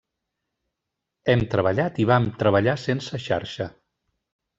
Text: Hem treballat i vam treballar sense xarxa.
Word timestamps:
Hem 1.33 1.43
treballat 1.51 1.99
i 2.05 2.07
vam 2.13 2.25
treballar 2.39 2.75
sense 2.85 3.21
xarxa. 3.27 3.69